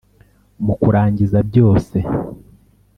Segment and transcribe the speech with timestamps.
[0.65, 1.97] mu kurangiza byose,